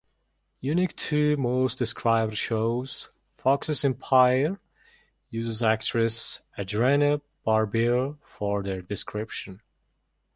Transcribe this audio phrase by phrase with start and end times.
[0.61, 4.59] Unique to most described shows, Fox's "Empire"
[5.29, 9.61] uses actress Adrienne Barbeau for their description.